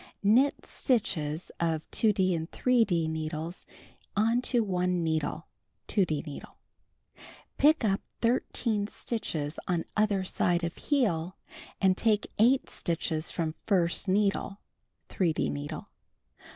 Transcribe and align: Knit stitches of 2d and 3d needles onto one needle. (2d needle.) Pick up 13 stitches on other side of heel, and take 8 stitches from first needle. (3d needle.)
Knit 0.23 0.65
stitches 0.65 1.51
of 1.59 1.87
2d 1.91 2.35
and 2.35 2.49
3d 2.49 3.07
needles 3.07 3.67
onto 4.17 4.63
one 4.63 5.03
needle. 5.03 5.45
(2d 5.89 6.25
needle.) 6.25 6.57
Pick 7.59 7.85
up 7.85 8.01
13 8.21 8.87
stitches 8.87 9.59
on 9.67 9.85
other 9.95 10.23
side 10.23 10.63
of 10.63 10.75
heel, 10.75 11.37
and 11.79 11.95
take 11.95 12.31
8 12.39 12.67
stitches 12.67 13.29
from 13.29 13.53
first 13.67 14.07
needle. 14.07 14.57
(3d 15.09 15.51
needle.) 15.51 15.85